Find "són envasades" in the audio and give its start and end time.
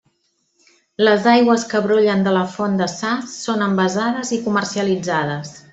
3.49-4.37